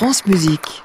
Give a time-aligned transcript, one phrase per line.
[0.00, 0.82] France Musique.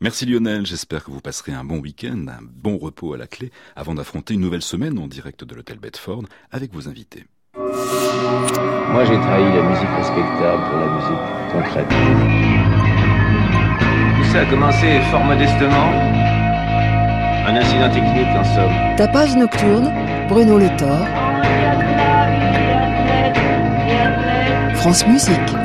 [0.00, 3.50] Merci Lionel, j'espère que vous passerez un bon week-end, un bon repos à la clé,
[3.74, 6.22] avant d'affronter une nouvelle semaine en direct de l'hôtel Bedford
[6.52, 7.26] avec vos invités.
[7.56, 11.88] Moi j'ai trahi la musique respectable pour la musique concrète.
[14.16, 15.90] Tout ça a commencé fort modestement.
[17.48, 18.96] Un incident technique en somme.
[18.96, 19.92] Tapage nocturne,
[20.28, 21.04] Bruno Le Thor.
[24.76, 25.63] France Musique.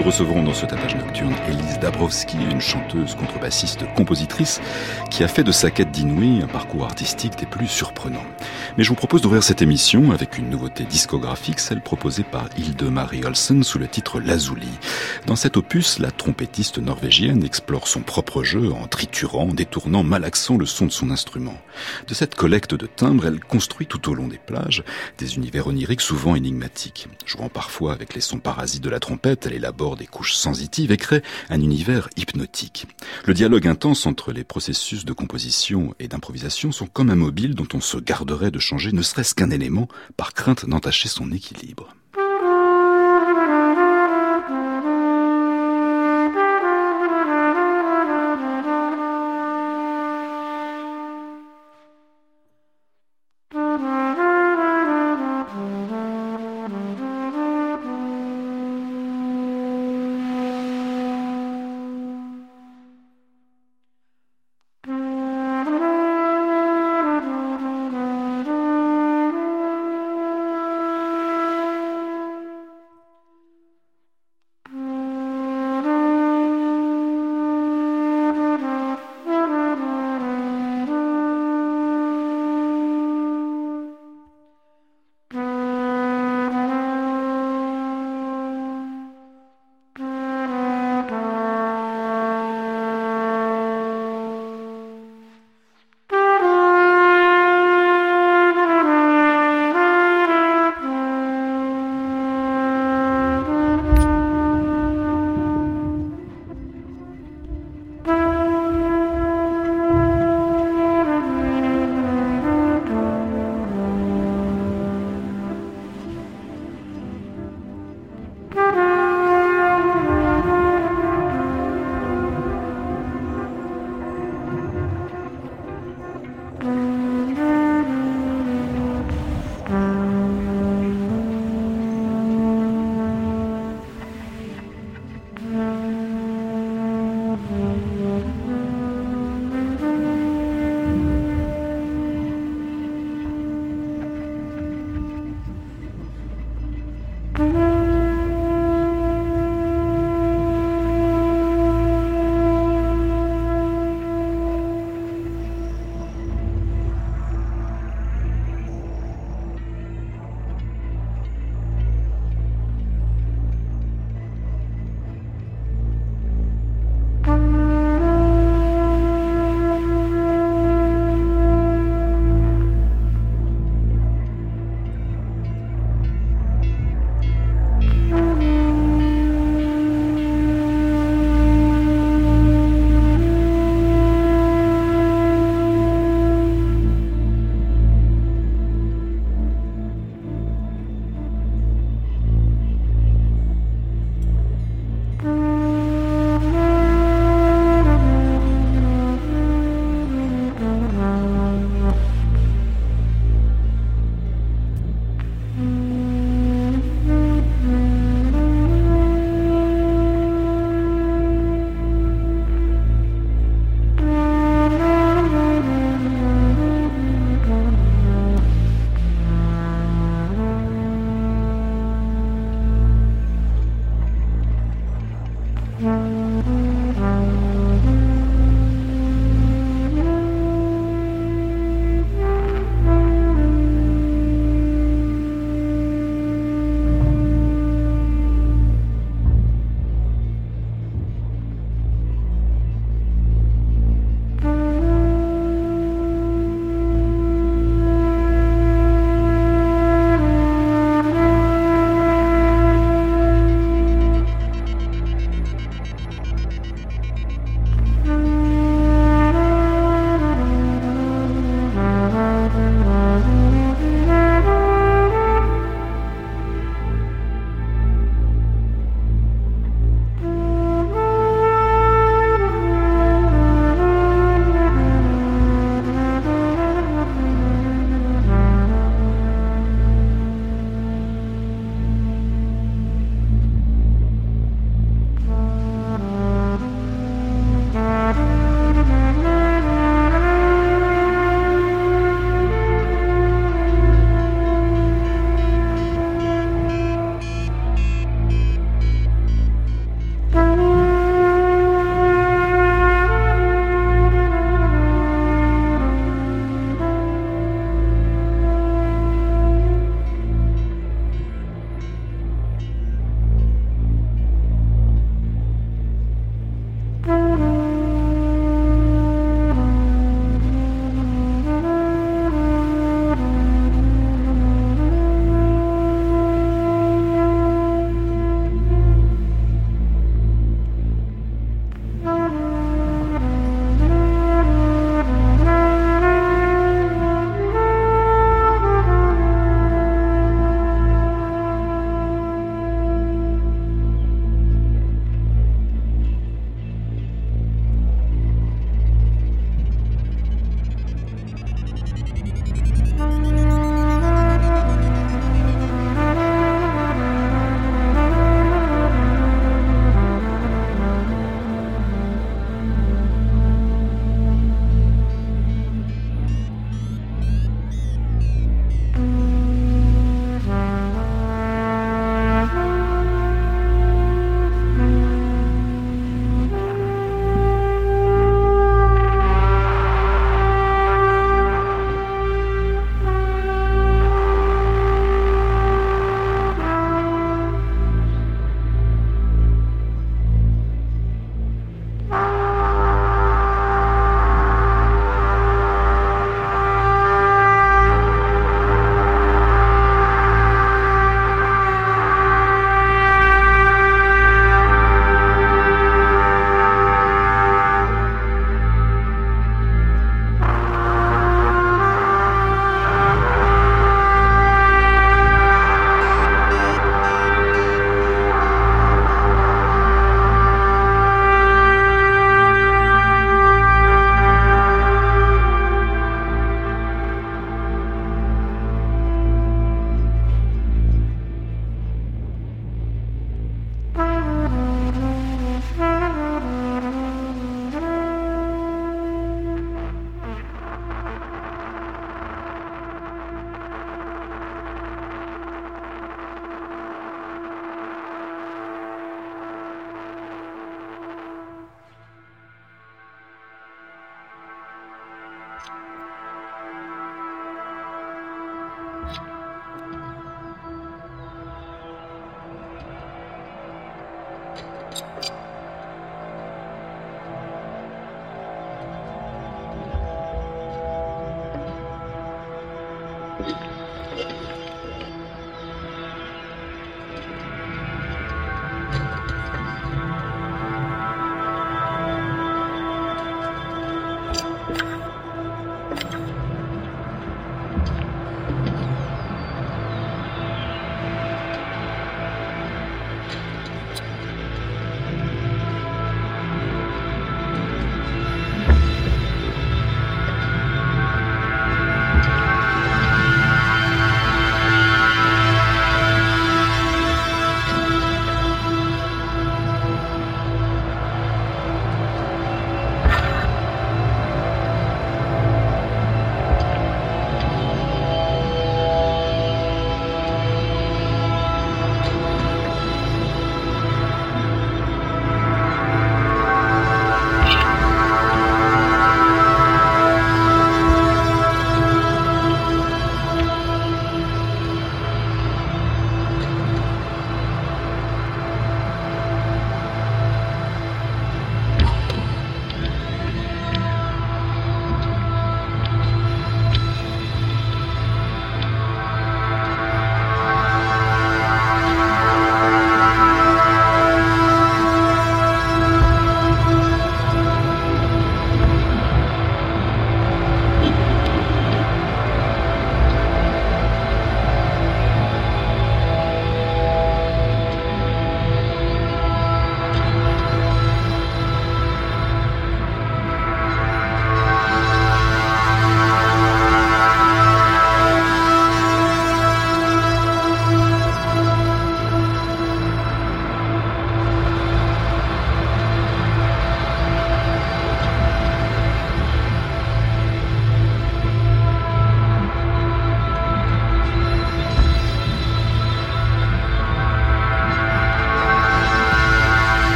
[0.00, 4.58] Nous recevrons dans ce tapage nocturne Elise Dabrowski, une chanteuse, contrebassiste, compositrice,
[5.10, 8.24] qui a fait de sa quête d'inouï un parcours artistique des plus surprenants.
[8.78, 12.82] Mais je vous propose d'ouvrir cette émission avec une nouveauté discographique, celle proposée par Hilde
[12.84, 14.70] Marie Olsen sous le titre Lazuli.
[15.26, 20.64] Dans cet opus, la trompettiste norvégienne explore son propre jeu en triturant, détournant, malaxant le
[20.64, 21.58] son de son instrument.
[22.08, 24.82] De cette collecte de timbres, elle construit tout au long des plages
[25.18, 27.08] des univers oniriques souvent énigmatiques.
[27.26, 30.96] Jouant parfois avec les sons parasites de la trompette, elle élabore des couches sensitives et
[30.96, 32.86] crée un univers hypnotique.
[33.24, 37.68] Le dialogue intense entre les processus de composition et d'improvisation sont comme un mobile dont
[37.74, 41.94] on se garderait de changer ne serait-ce qu'un élément par crainte d'entacher son équilibre.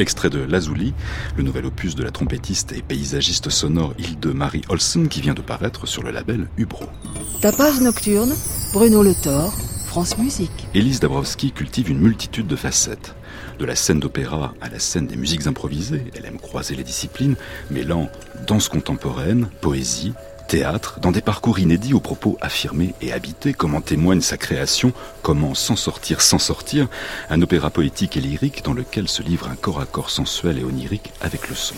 [0.00, 0.94] Extrait de Lazuli,
[1.36, 5.42] le nouvel opus de la trompettiste et paysagiste sonore Hilde Marie Olsen qui vient de
[5.42, 6.86] paraître sur le label Ubro.
[7.42, 8.34] Tapage nocturne,
[8.72, 9.52] Bruno Le Thor,
[9.86, 10.68] France Musique.
[10.72, 13.14] Élise Dabrowski cultive une multitude de facettes.
[13.58, 17.36] De la scène d'opéra à la scène des musiques improvisées, elle aime croiser les disciplines,
[17.70, 18.08] mêlant
[18.46, 20.14] danse contemporaine, poésie,
[20.50, 24.92] théâtre, dans des parcours inédits aux propos affirmés et habités, comme en témoigne sa création,
[25.22, 26.88] Comment s'en sortir sans sortir,
[27.28, 30.64] un opéra poétique et lyrique dans lequel se livre un corps à corps sensuel et
[30.64, 31.76] onirique avec le son.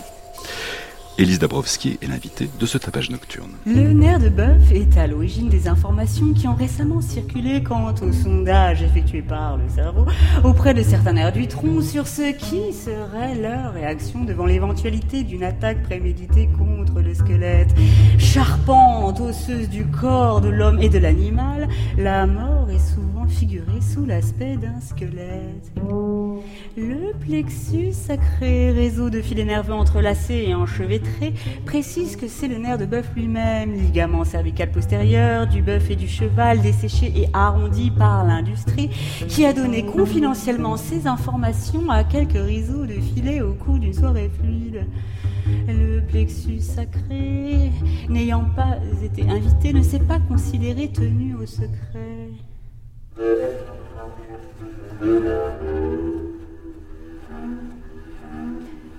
[1.18, 3.50] Élise Dabrowski est l'invitée de ce tapage nocturne.
[3.66, 8.12] Le nerf de bœuf est à l'origine des informations qui ont récemment circulé quant au
[8.12, 10.06] sondage effectué par le cerveau
[10.42, 15.44] auprès de certains nerfs du tronc sur ce qui serait leur réaction devant l'éventualité d'une
[15.44, 17.74] attaque préméditée contre le squelette.
[18.16, 24.04] Charpente, osseuse du corps de l'homme et de l'animal, la mort est souvent figurée sous
[24.04, 25.72] l'aspect d'un squelette.
[26.76, 31.34] Le plexus sacré, réseau de filets nerveux entrelacés et enchevêtrés,
[31.66, 36.08] précise que c'est le nerf de bœuf lui-même, ligament cervical postérieur du bœuf et du
[36.08, 38.90] cheval desséché et arrondi par l'industrie,
[39.28, 44.30] qui a donné confidentiellement ces informations à quelques réseaux de filets au cours d'une soirée
[44.40, 44.86] fluide.
[45.66, 47.70] Le plexus sacré,
[48.08, 52.30] n'ayant pas été invité, ne s'est pas considéré tenu au secret.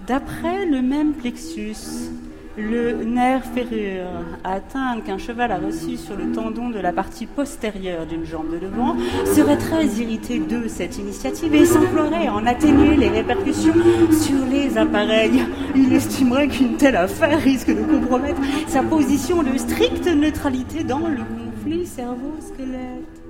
[0.07, 2.11] D'après le même plexus,
[2.55, 4.05] le nerf ferrure
[4.43, 8.59] atteint qu'un cheval a reçu sur le tendon de la partie postérieure d'une jambe de
[8.59, 8.95] devant
[9.25, 13.73] serait très irrité de cette initiative et s'emploierait en atténuer les répercussions
[14.11, 15.43] sur les appareils.
[15.75, 21.23] Il estimerait qu'une telle affaire risque de compromettre sa position de stricte neutralité dans le
[21.23, 23.22] conflit cerveau-squelette.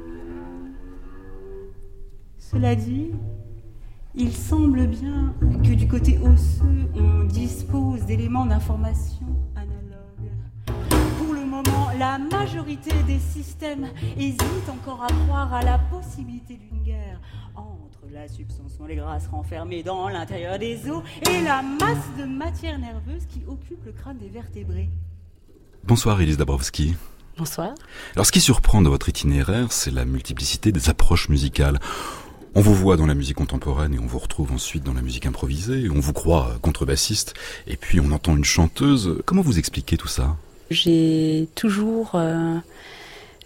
[2.54, 3.10] Cela dit,
[4.14, 10.32] il semble bien que du côté osseux, on dispose d'éléments d'information analogues.
[11.18, 13.88] Pour le moment, la majorité des systèmes
[14.20, 17.20] hésitent encore à croire à la possibilité d'une guerre
[17.56, 22.78] entre la substance les grasses renfermée dans l'intérieur des os et la masse de matière
[22.78, 24.90] nerveuse qui occupe le crâne des vertébrés.
[25.86, 26.96] Bonsoir Elise Dabrowski.
[27.38, 27.74] Bonsoir.
[28.14, 31.80] Alors ce qui surprend dans votre itinéraire, c'est la multiplicité des approches musicales.
[32.56, 35.26] On vous voit dans la musique contemporaine et on vous retrouve ensuite dans la musique
[35.26, 35.90] improvisée.
[35.90, 37.34] On vous croit contrebassiste
[37.66, 39.18] et puis on entend une chanteuse.
[39.26, 40.36] Comment vous expliquez tout ça?
[40.70, 42.58] J'ai toujours euh,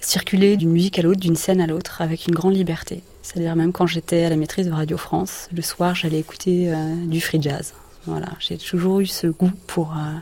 [0.02, 3.02] circulé d'une musique à l'autre, d'une scène à l'autre, avec une grande liberté.
[3.22, 6.93] C'est-à-dire même quand j'étais à la maîtrise de Radio France, le soir j'allais écouter euh,
[7.06, 7.76] du free jazz.
[8.08, 10.20] Voilà, j'ai toujours eu ce goût pour euh,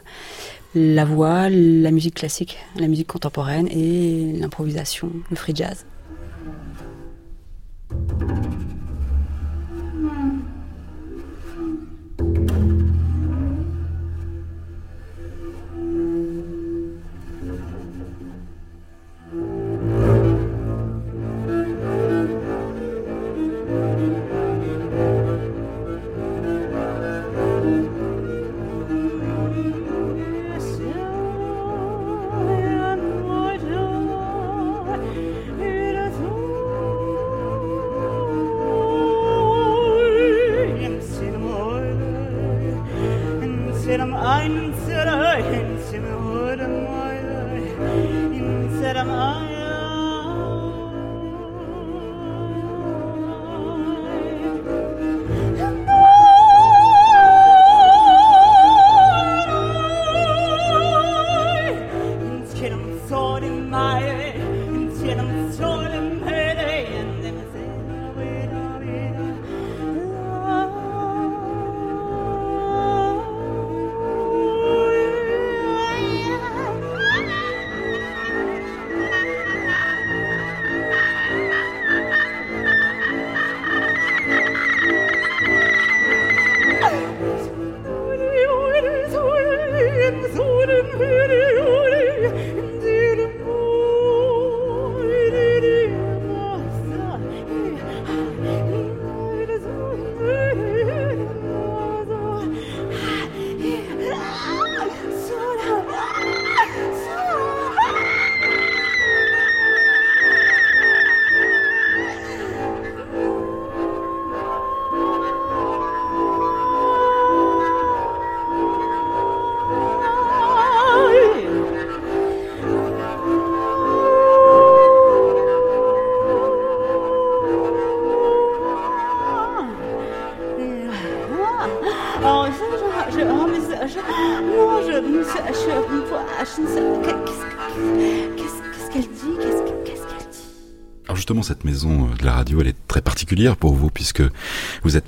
[0.76, 5.86] la voix, la musique classique, la musique contemporaine et l'improvisation, le free jazz.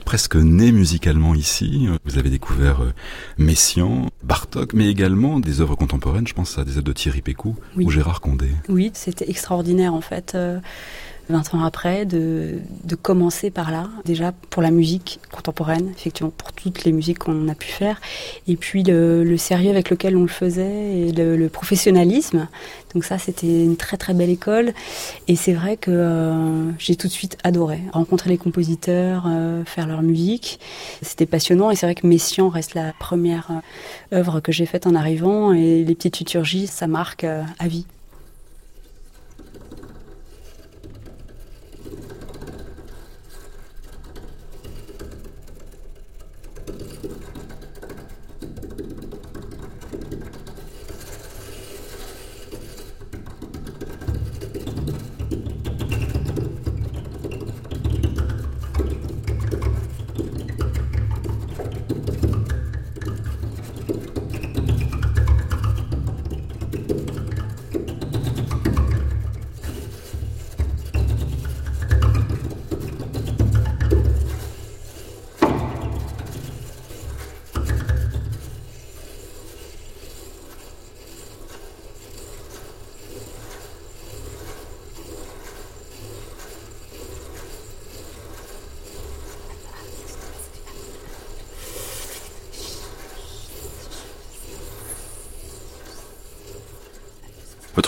[0.07, 1.85] Presque né musicalement ici.
[2.05, 2.93] Vous avez découvert euh,
[3.37, 6.25] Messiaen, Bartok, mais également des œuvres contemporaines.
[6.25, 7.83] Je pense à des œuvres de Thierry Pécou Oui.
[7.83, 8.51] ou Gérard Condé.
[8.69, 10.37] Oui, c'était extraordinaire en fait.
[11.29, 16.31] Euh, 20 ans après, de, de commencer par là, déjà pour la musique contemporaine, effectivement,
[16.35, 17.99] pour toutes les musiques qu'on a pu faire,
[18.47, 22.47] et puis le, le sérieux avec lequel on le faisait, et le, le professionnalisme.
[22.93, 24.73] Donc ça, c'était une très très belle école,
[25.27, 29.87] et c'est vrai que euh, j'ai tout de suite adoré rencontrer les compositeurs, euh, faire
[29.87, 30.59] leur musique.
[31.01, 34.87] C'était passionnant, et c'est vrai que Messiaen reste la première euh, œuvre que j'ai faite
[34.87, 37.85] en arrivant, et les petites liturgies, ça marque euh, à vie.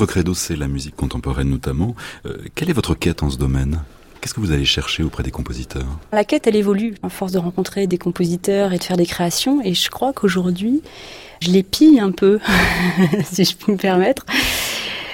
[0.09, 1.95] Credo, c'est la musique contemporaine notamment.
[2.25, 3.83] Euh, quelle est votre quête en ce domaine?
[4.19, 5.85] Qu'est-ce que vous allez chercher auprès des compositeurs?
[6.11, 9.61] La quête, elle évolue à force de rencontrer des compositeurs et de faire des créations.
[9.63, 10.81] Et je crois qu'aujourd'hui,
[11.41, 12.39] je les pille un peu,
[13.23, 14.25] si je puis me permettre.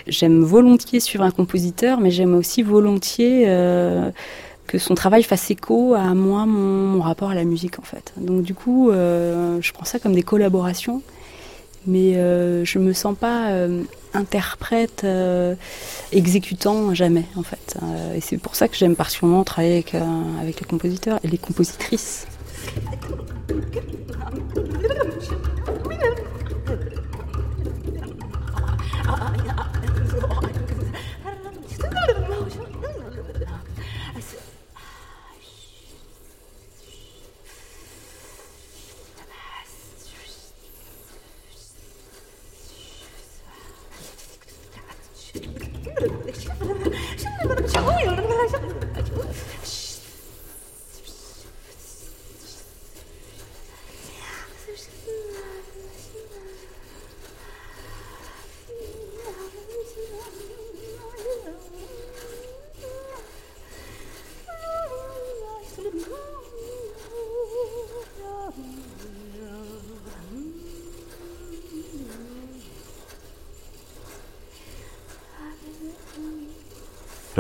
[0.08, 4.12] J'aime volontiers suivre un compositeur, mais j'aime aussi volontiers euh,
[4.66, 8.14] que son travail fasse écho à moi, mon, mon, rapport à la musique, en fait.
[8.16, 11.02] Donc du coup, euh, je prends ça comme des collaborations,
[11.88, 15.56] mais euh, je me sens pas euh, interprète, euh,
[16.12, 17.78] exécutant jamais, en fait.
[18.16, 19.86] Et c'est pour ça que j'aime particulièrement travailler
[20.42, 22.28] avec les compositeurs et les compositrices.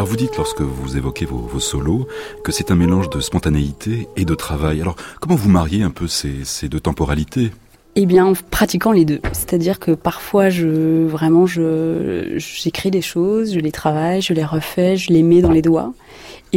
[0.05, 2.07] Vous dites lorsque vous évoquez vos, solos
[2.43, 4.79] que c'est un mélange de spontanéité et de travail.
[4.79, 7.49] Alors comment vous mariez un peu ces, deux temporalités?
[7.95, 9.19] Eh bien, en pratiquant les deux.
[9.33, 15.23] C'est-à-dire que parfois, vraiment, j'écris des choses, je les travaille, je les refais, je les
[15.23, 15.91] mets dans les doigts.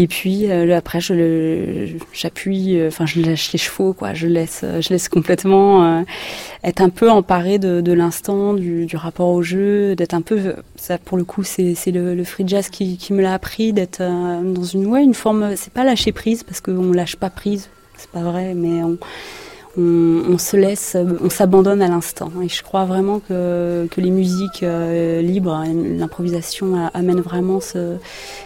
[0.01, 4.15] Et puis euh, après, je j'appuie, enfin, je lâche les chevaux, quoi.
[4.15, 6.03] Je laisse, je laisse complètement euh,
[6.63, 10.55] être un peu emparé de, l'instant, du, rapport au jeu, d'être un peu.
[10.77, 14.41] Ça, pour le coup, c'est, c'est le, free jazz qui, me l'a appris, d'être euh,
[14.41, 15.57] dans une, ouais, une forme.
[15.57, 18.99] C'est pas lâcher prise parce qu'on lâche pas prise, c'est pas vrai, mais on
[19.79, 22.31] on, se laisse, on s'abandonne à l'instant.
[22.43, 27.97] Et je crois vraiment que, les musiques euh, libres, l'improvisation amène vraiment ce,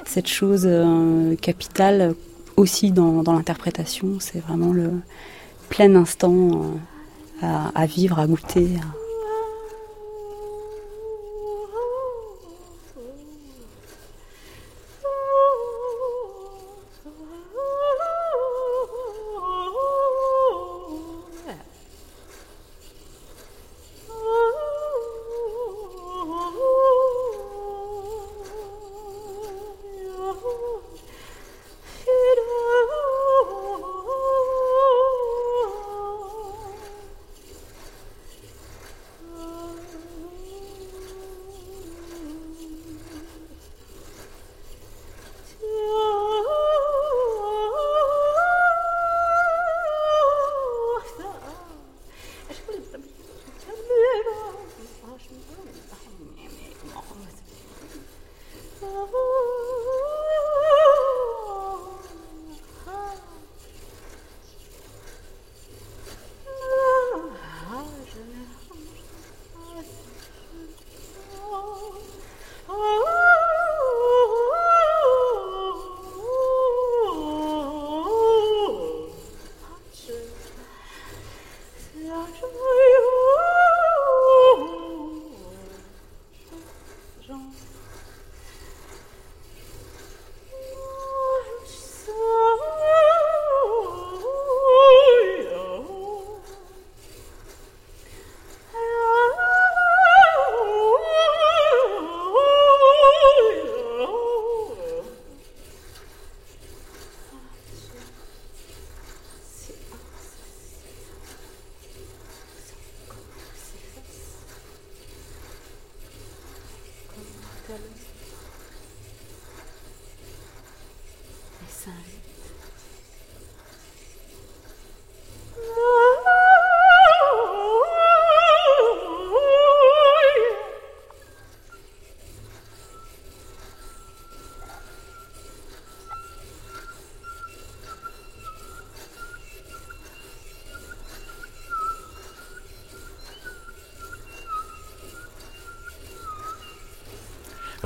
[0.07, 2.15] cette chose euh, capitale
[2.57, 4.17] aussi dans, l'interprétation.
[4.21, 4.91] C'est vraiment le
[5.69, 6.51] plein instant
[7.43, 8.69] euh, à, vivre, à goûter.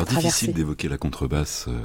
[0.09, 1.81] Alors difficile d'évoquer la contrebasse euh,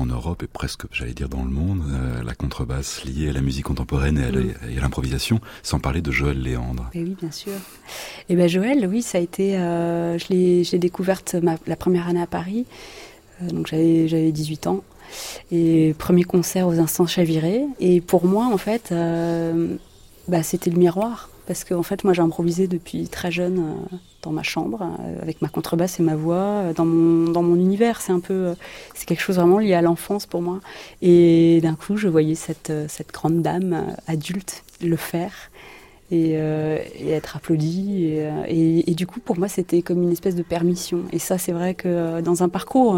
[0.00, 3.42] en Europe et presque, j'allais dire, dans le monde, euh, la contrebasse liée à la
[3.42, 6.90] musique contemporaine et à l'improvisation, sans parler de Joël Léandre.
[6.94, 7.52] oui, bien sûr.
[7.52, 11.36] Et eh ben Joël, oui, ça a été, euh, je l'ai découverte
[11.66, 12.66] la première année à Paris,
[13.42, 14.82] euh, donc j'avais 18 ans,
[15.50, 18.94] et premier concert aux Instants Chavirés, et pour moi, en fait,
[20.28, 24.30] bah, c'était le miroir parce qu'en fait, moi, j'ai improvisé depuis très jeune euh, dans
[24.30, 28.00] ma chambre, euh, avec ma contrebasse et ma voix, euh, dans mon, dans mon univers.
[28.00, 28.54] C'est un peu,
[28.94, 30.60] c'est quelque chose vraiment lié à l'enfance pour moi.
[31.02, 35.50] Et d'un coup, je voyais cette, cette grande dame adulte le faire.
[36.12, 38.04] Et, être applaudie.
[38.46, 41.02] Et, et, du coup, pour moi, c'était comme une espèce de permission.
[41.10, 42.96] Et ça, c'est vrai que dans un parcours,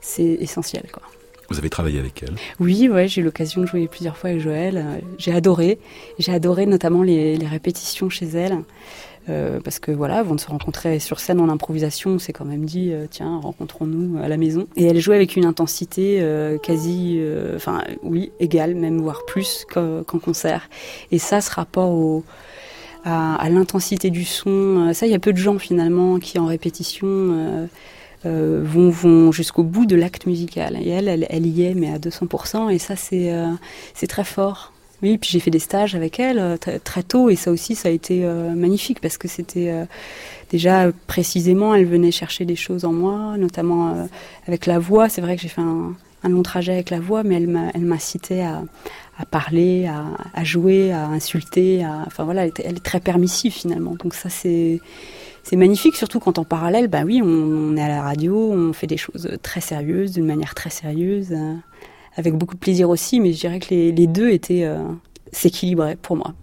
[0.00, 0.86] c'est essentiel.
[0.92, 1.02] Quoi.
[1.48, 4.42] Vous avez travaillé avec elle Oui, ouais, j'ai eu l'occasion de jouer plusieurs fois avec
[4.42, 4.76] Joël.
[4.76, 5.78] Euh, j'ai adoré.
[6.18, 8.58] J'ai adoré notamment les, répétitions chez elle.
[9.30, 12.44] Euh, parce que voilà, avant de se rencontrer sur scène en improvisation, on s'est quand
[12.44, 14.66] même dit euh, tiens, rencontrons-nous à la maison.
[14.76, 16.22] Et elle jouait avec une intensité
[16.62, 17.18] quasi,
[17.56, 20.68] enfin oui, égale, même voire plus qu'en concert.
[21.12, 22.24] Et ça, ce rapport au,
[23.04, 26.46] à, à l'intensité du son, ça, il y a peu de gens finalement qui en
[26.46, 27.68] répétition
[28.28, 30.76] euh, vont, vont jusqu'au bout de l'acte musical.
[30.80, 33.46] Et elle, elle, y est, mais à 200%, et ça, c'est euh,
[34.08, 34.72] très fort.
[35.02, 37.88] Oui, puis j'ai fait des stages avec elle euh, très, tôt, et ça aussi, ça
[37.88, 39.72] a été magnifique, parce que c'était
[40.50, 44.08] déjà précisément, elle venait chercher des choses en moi, notamment
[44.46, 45.08] avec la voix.
[45.08, 45.94] C'est vrai que j'ai fait un,
[46.28, 48.64] long trajet avec la voix, mais elle m'incitait à,
[49.18, 49.88] à parler,
[50.34, 51.86] à, jouer, à insulter.
[52.06, 53.94] Enfin voilà, elle, elle est très permissive finalement.
[53.94, 54.80] Donc ça, c'est
[55.42, 58.86] c'est magnifique, surtout quand en parallèle, bah oui, on, est à la radio, on fait
[58.86, 61.54] des choses très sérieuses, d'une manière très sérieuse, euh,
[62.16, 64.82] avec beaucoup de plaisir aussi, mais je dirais que les, deux étaient euh,
[65.32, 66.34] s'équilibraient pour moi.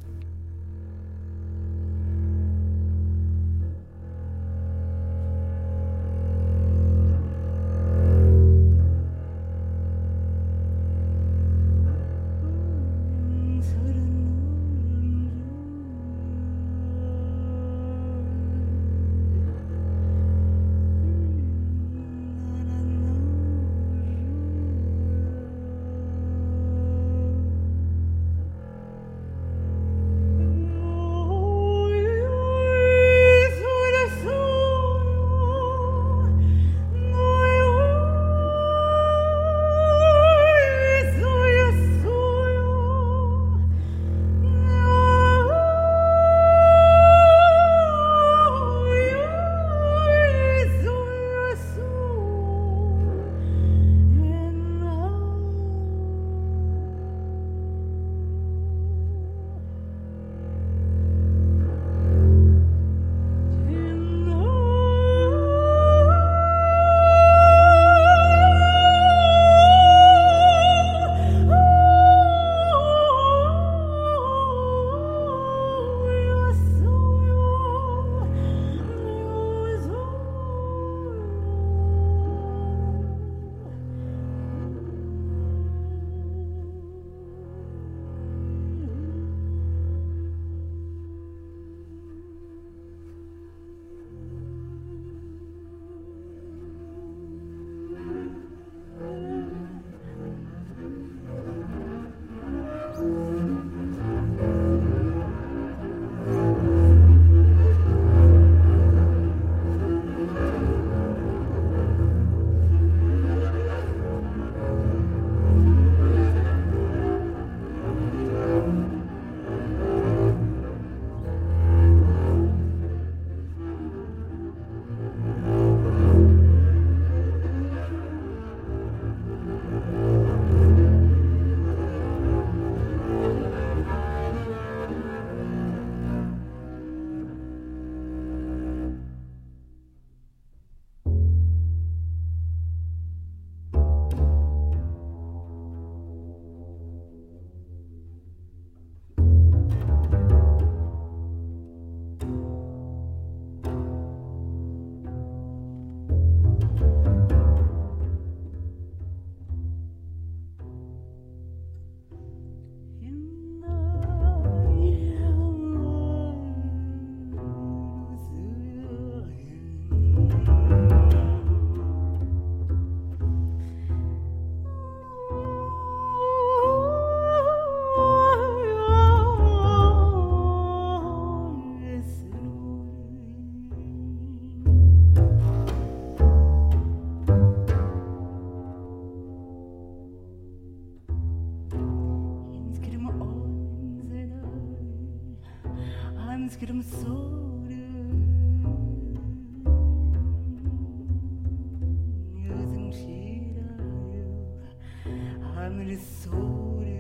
[205.66, 206.95] amor,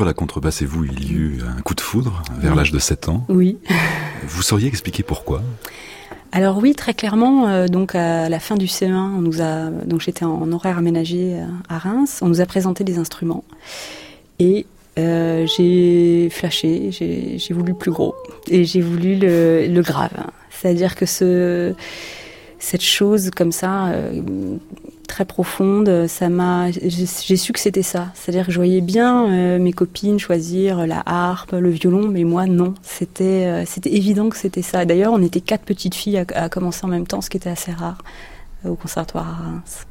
[0.00, 2.78] Entre la contrebasse et vous, il y eut un coup de foudre vers l'âge de
[2.78, 3.26] 7 ans.
[3.28, 3.58] Oui.
[4.26, 5.42] Vous sauriez expliquer pourquoi?
[6.32, 7.48] Alors oui, très clairement.
[7.48, 11.34] Euh, donc à la fin du CE1, on nous a donc j'étais en horaire aménagé
[11.34, 12.20] euh, à Reims.
[12.22, 13.44] On nous a présenté des instruments
[14.38, 14.64] et
[14.98, 16.90] euh, j'ai flashé.
[16.92, 18.14] J'ai voulu le plus gros
[18.48, 20.16] et j'ai voulu le, le grave.
[20.48, 21.74] C'est-à-dire que ce
[22.58, 23.92] cette chose comme ça
[25.24, 26.06] profonde.
[26.06, 28.08] Ça m'a, j'ai su que c'était ça.
[28.14, 32.46] C'est-à-dire que je voyais bien euh, mes copines choisir la harpe, le violon, mais moi
[32.46, 32.74] non.
[32.82, 34.84] C'était, euh, c'était évident que c'était ça.
[34.84, 37.50] D'ailleurs, on était quatre petites filles à, à, commencer en même temps, ce qui était
[37.50, 37.98] assez rare
[38.64, 39.86] euh, au conservatoire à Reims.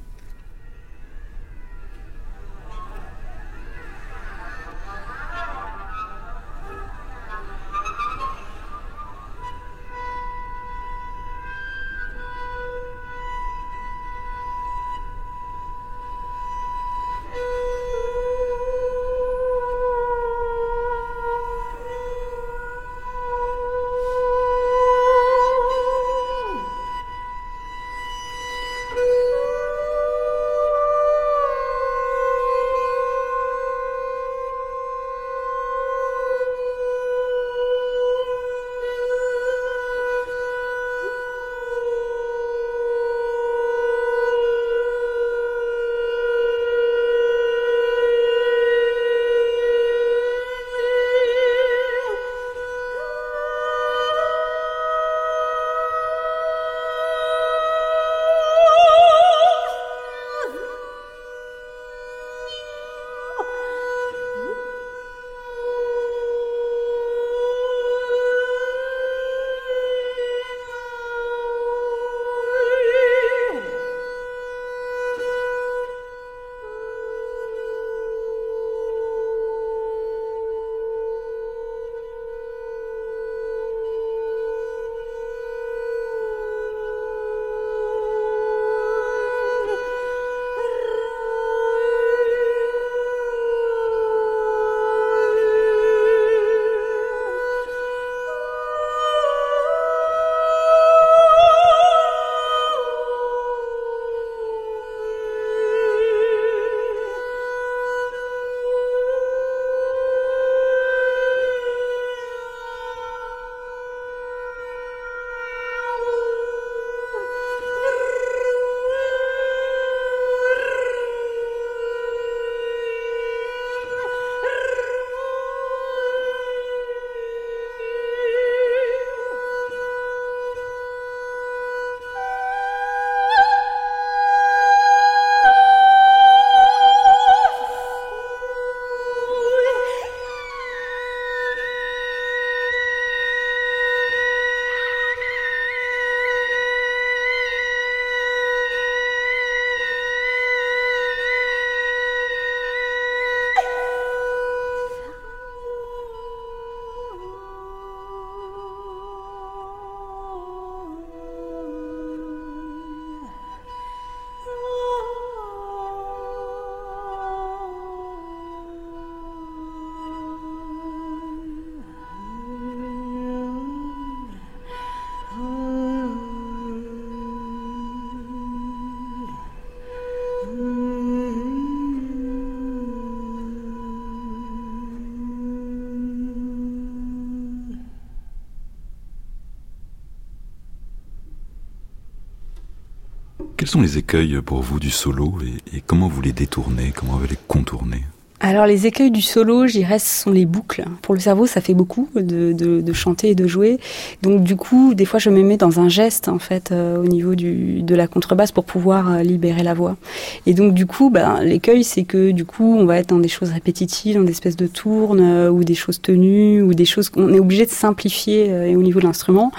[193.69, 195.37] Quels sont les écueils pour vous du solo
[195.71, 198.03] et, comment vous les détournez, comment vous les contournez?
[198.41, 200.85] Alors les écueils du solo, j'irais, ce sont les boucles.
[201.01, 203.79] Pour le cerveau, ça fait beaucoup de, de, de, chanter et de jouer.
[204.21, 207.05] Donc du coup, des fois, je me mets dans un geste en fait euh, au
[207.05, 209.97] niveau du, de la contrebasse pour pouvoir euh, libérer la voix.
[210.45, 213.27] Et donc du coup, ben, l'écueil, c'est que du coup, on va être dans des
[213.27, 217.09] choses répétitives, dans des espèces de tournes euh, ou des choses tenues ou des choses
[217.09, 219.51] qu'on est obligé de simplifier au niveau de l'instrument.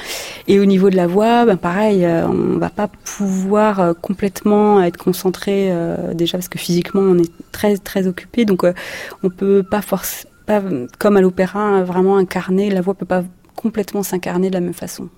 [0.49, 5.71] Et au niveau de la voix, ben, pareil, on va pas pouvoir complètement être concentré
[6.15, 8.45] déjà parce que physiquement, on est très très occupé.
[8.45, 8.65] Donc
[9.23, 10.63] on peut pas forcer, pas
[10.99, 13.25] comme à l'opéra, vraiment incarner, la voix peut pas
[13.57, 15.09] complètement s'incarner de la même façon.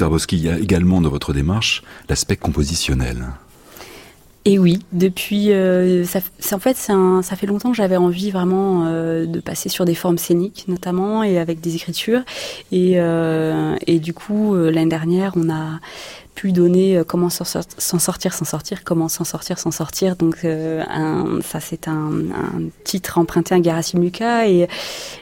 [0.00, 3.26] Élise il y a également dans votre démarche l'aspect compositionnel.
[4.44, 6.04] Et oui, depuis, euh,
[6.52, 10.18] en fait, ça fait longtemps que j'avais envie vraiment euh, de passer sur des formes
[10.18, 12.22] scéniques, notamment, et avec des écritures.
[12.72, 15.78] Et, euh, du coup, l'année dernière, on a
[16.34, 20.16] pu donner euh, comment s'en sortir, s'en sortir, comment s'en sortir, s'en sortir.
[20.16, 20.82] Donc euh,
[21.42, 22.10] ça c'est un,
[22.84, 24.68] titre emprunté à Gerasim Lucas et,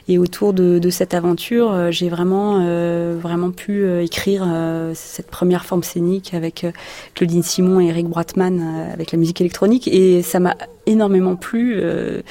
[0.07, 2.31] et autour de, cette aventure, euh, j'ai vraiment
[3.21, 4.47] vraiment pu écrire
[4.93, 6.65] cette première forme scénique avec
[7.13, 10.55] Claudine Simon et Eric Broitman avec la musique électronique et ça m'a
[10.91, 12.21] énormément plu euh,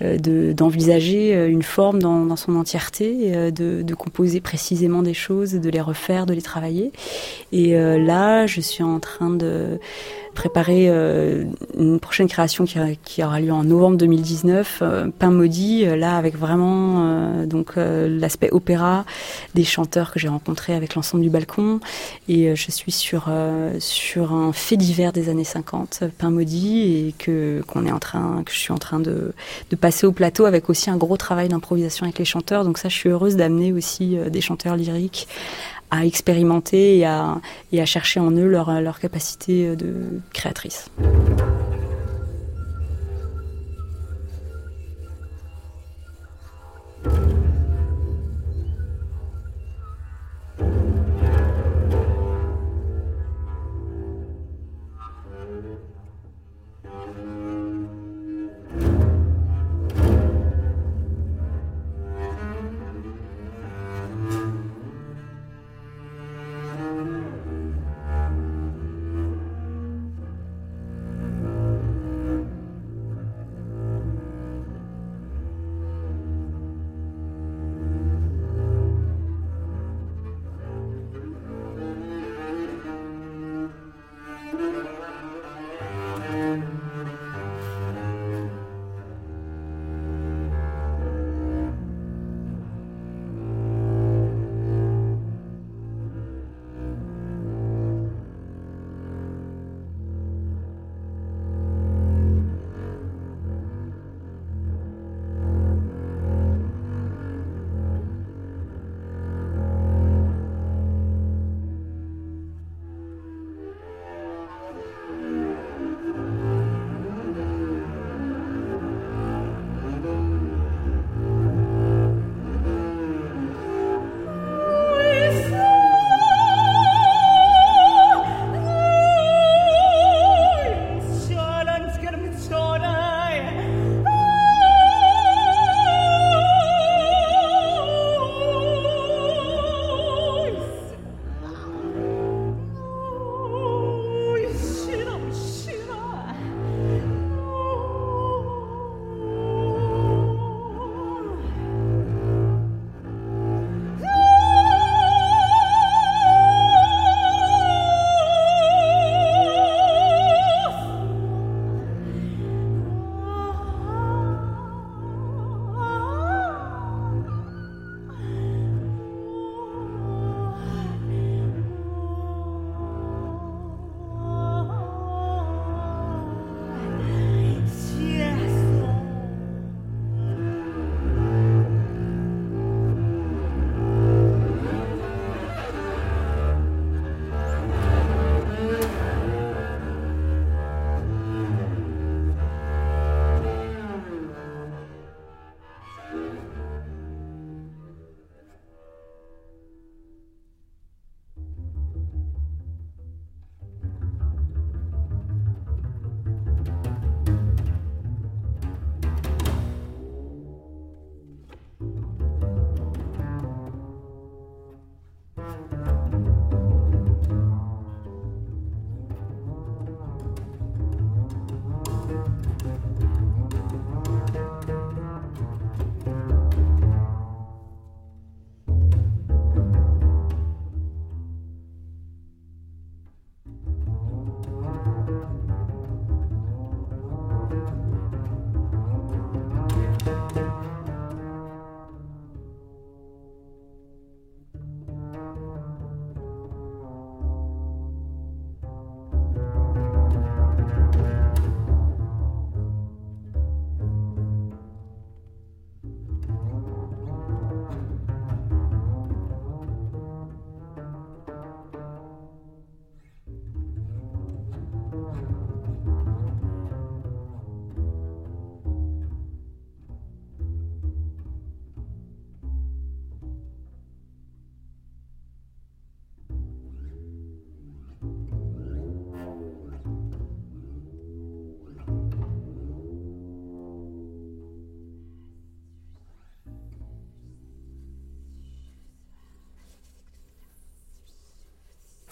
[0.00, 6.26] d'envisager une forme dans, son entièreté, de, de, composer précisément des choses, de les refaire,
[6.26, 6.92] de les travailler.
[7.52, 9.78] Et là, je suis en train de
[10.34, 10.88] préparer
[11.76, 14.82] une prochaine création qui, aura lieu en novembre 2019,
[15.18, 19.04] Pain maudit, là avec vraiment donc l'aspect opéra
[19.54, 21.80] des chanteurs que j'ai rencontrés avec l'ensemble du balcon.
[22.28, 23.30] Et je suis sur
[23.78, 28.42] sur un fait divers des années 50, Pain maudit, et que qu'on est en train,
[28.44, 29.32] que je suis en train de,
[29.70, 32.64] de passer au plateau avec aussi un gros travail d'improvisation avec les chanteurs.
[32.64, 35.28] Donc ça, je suis heureuse d'amener aussi des chanteurs lyriques
[35.90, 37.40] à expérimenter et à,
[37.84, 40.90] chercher en eux leur, leur capacité de créatrice.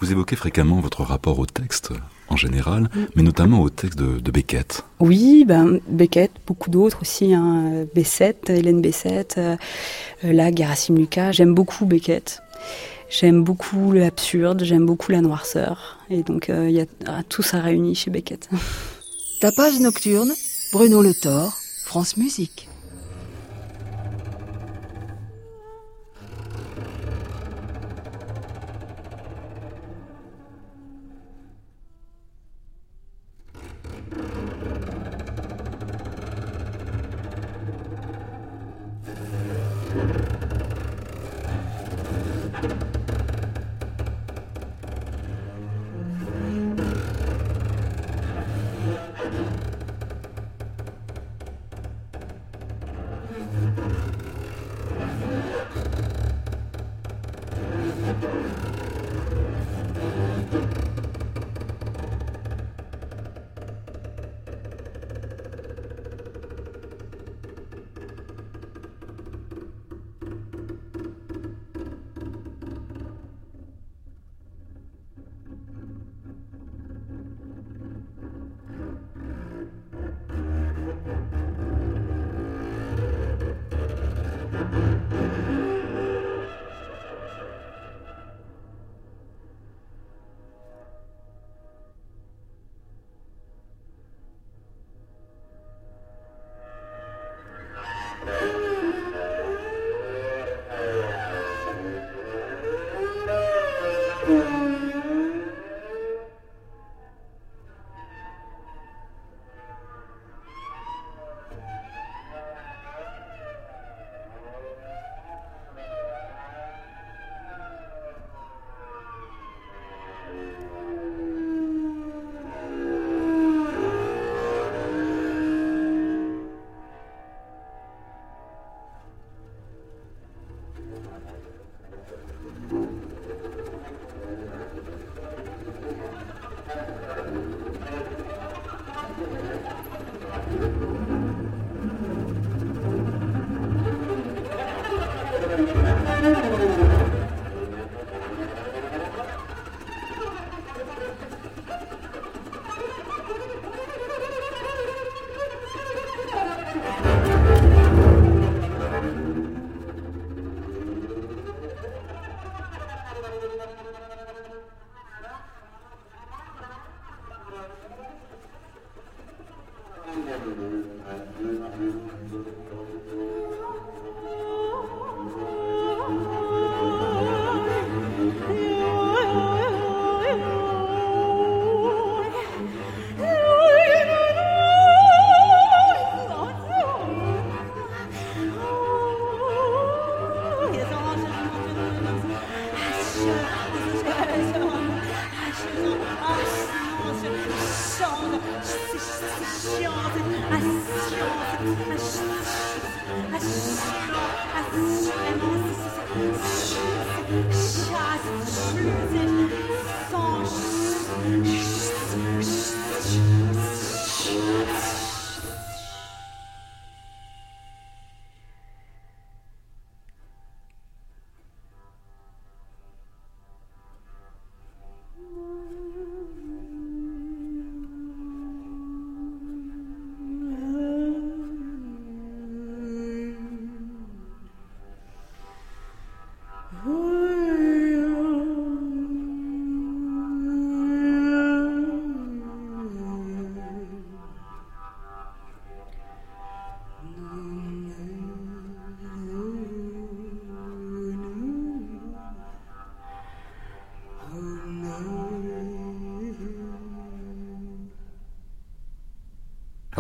[0.07, 1.91] Vous évoquez fréquemment votre rapport au texte
[2.29, 4.85] en général, mais notamment au texte de, Beckett.
[5.01, 9.57] Oui, ben, Beckett, beaucoup d'autres aussi, hein, Bessette, Hélène Bessette, euh,
[10.23, 12.41] là, Gerasim Lucas, j'aime beaucoup Beckett.
[13.11, 15.99] J'aime beaucoup l'absurde, j'aime beaucoup la noirceur.
[16.09, 18.49] Et donc, il y a tout ça réuni chez Beckett.
[19.41, 20.33] Tapage nocturne,
[20.73, 21.53] Bruno Le Thor,
[21.85, 22.69] France Musique.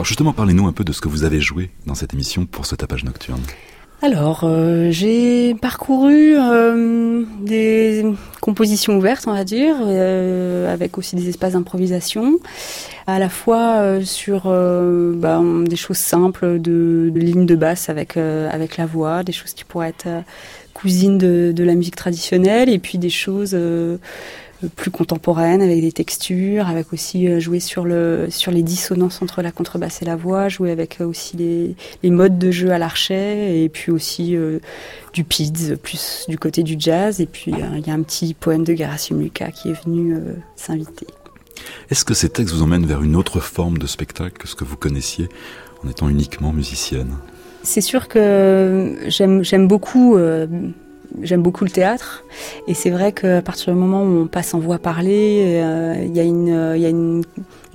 [0.06, 2.74] Justement, parlez-nous un peu de ce que vous avez joué dans cette émission pour ce
[2.74, 3.42] tapage nocturne.
[4.02, 8.04] Alors, euh, j'ai parcouru euh, des
[8.42, 12.38] compositions ouvertes, on va dire, euh, avec aussi des espaces d'improvisation,
[13.06, 18.84] à la fois sur bah, des choses simples de, lignes de basse avec avec la
[18.84, 20.08] voix, des choses qui pourraient être
[20.74, 23.56] cousines de, la musique traditionnelle, et puis des choses
[24.74, 29.42] plus contemporaine avec des textures, avec aussi euh, jouer sur le sur les dissonances entre
[29.42, 32.78] la contrebasse et la voix, jouer avec euh, aussi les, les modes de jeu à
[32.78, 34.58] l'archet et puis aussi euh,
[35.12, 38.64] du PIDS plus du côté du jazz et puis il y a un petit poème
[38.64, 40.16] de Gerasim Lucas qui est venu
[40.56, 41.06] s'inviter.
[41.90, 44.64] Est-ce que ces textes vous emmènent vers une autre forme de spectacle que ce que
[44.64, 45.28] vous connaissiez
[45.84, 47.14] en étant uniquement musicienne?
[47.62, 50.18] C'est sûr que j'aime j'aime beaucoup
[51.22, 52.24] j'aime beaucoup le théâtre.
[52.68, 55.60] Et c'est vrai qu'à partir du moment où on passe en voix parlée,
[56.04, 57.22] il y a une, il y a une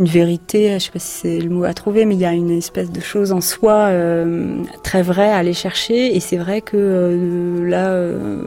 [0.02, 2.34] une vérité, je sais pas si c'est le mot à trouver, mais il y a
[2.34, 6.16] une espèce de chose en soi euh, très vraie à aller chercher.
[6.16, 8.42] Et c'est vrai que euh, là, euh,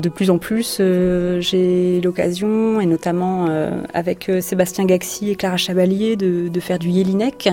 [0.00, 0.80] de plus en plus,
[1.40, 3.48] j'ai l'occasion, et notamment
[3.92, 7.50] avec Sébastien Gaxi et Clara Chabalier, de, de faire du Jelinek.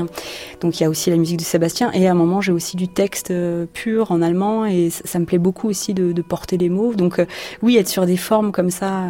[0.62, 1.92] Donc il y a aussi la musique de Sébastien.
[1.94, 3.34] Et à un moment, j'ai aussi du texte
[3.74, 6.94] pur en allemand, et ça, me plaît beaucoup aussi de, de porter les mots.
[6.94, 7.22] Donc
[7.62, 9.04] oui, être sur des formes comme ça,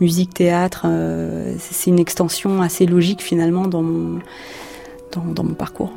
[0.00, 0.86] musique, théâtre,
[1.58, 5.92] c'est une extension assez logique finalement dans mon, parcours.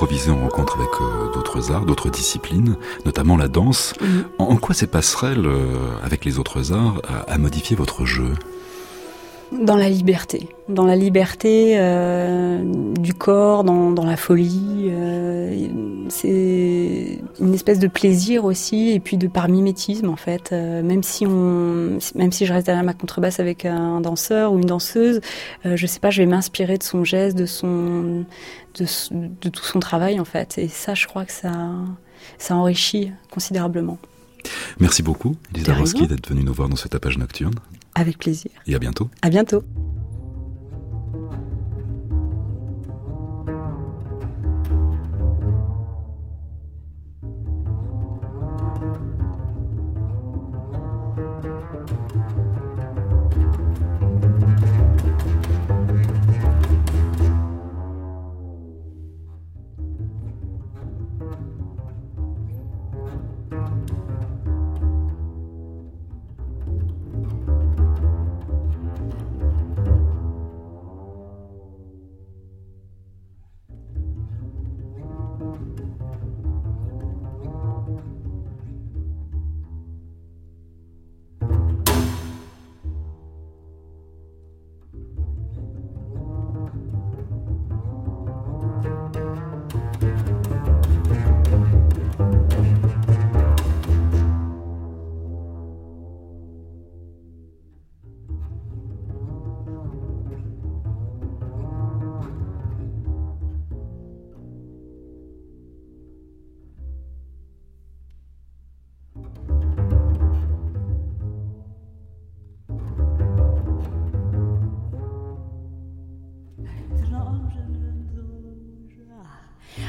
[0.00, 3.92] Improvisé en rencontre avec euh, d'autres arts, d'autres disciplines, notamment la danse.
[4.38, 8.32] En, quoi ces passerelles euh, avec les autres arts a, modifié votre jeu?
[9.52, 12.62] Dans la liberté, dans la liberté euh,
[12.98, 14.88] du corps, dans, dans la folie.
[14.90, 15.68] Euh,
[16.08, 20.50] c'est une espèce de plaisir aussi, et puis de par mimétisme en fait.
[20.52, 24.58] Euh, même si on, même si je reste derrière ma contrebasse avec un danseur ou
[24.58, 25.20] une danseuse,
[25.64, 28.24] je sais pas, je vais m'inspirer de son geste, de son,
[28.78, 28.86] de,
[29.40, 30.58] de, tout son travail en fait.
[30.58, 31.52] Et ça, je crois que ça,
[32.38, 33.98] ça enrichit considérablement.
[34.78, 37.54] Merci beaucoup, Lisa Roski, d'être venue nous voir dans ce tapage nocturne.
[37.94, 38.50] Avec plaisir.
[38.66, 39.10] Et à bientôt.
[39.22, 39.64] À bientôt.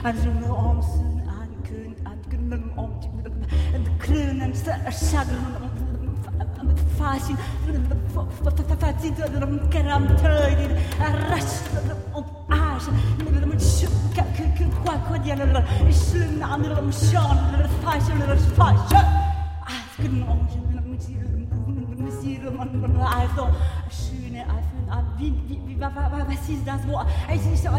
[0.02, 0.32] fasin
[7.00, 7.38] fasin
[9.18, 10.72] dödüm keram töydin
[11.08, 11.64] arras
[12.14, 12.88] om ash
[25.18, 27.06] vi, vi, vi, vad, vad, vad, vad sist dans vår?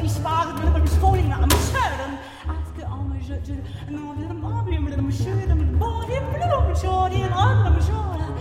[0.05, 2.13] Ich spare mit dem Schwulen am Schönen.
[2.47, 3.65] Aske am Schönen.
[3.91, 8.33] No, mit dem Abend, mit dem Schönen, mit dem Boden, Blumen, Schönen, in anderem Schönen.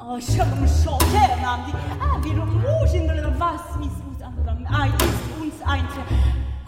[0.00, 1.72] Oh, Schönen, Schönen, am die.
[2.00, 4.92] Ah, wir um was, mis, uns, anderem, ein,
[5.40, 5.86] uns, ein,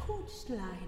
[0.07, 0.88] Kutschlein.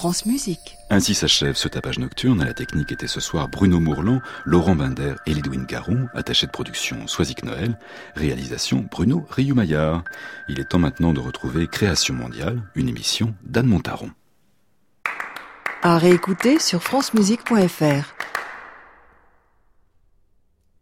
[0.00, 0.78] France Musique.
[0.88, 2.40] Ainsi s'achève ce tapage nocturne.
[2.40, 6.52] À la technique était ce soir Bruno Mourlan, Laurent Binder et Lidwin Garon, attaché de
[6.52, 7.78] production Soisic Noël,
[8.16, 10.02] réalisation Bruno Rioumaillard.
[10.48, 14.10] Il est temps maintenant de retrouver Création mondiale, une émission d'Anne Montaron.
[15.82, 18.14] À réécouter sur francemusique.fr.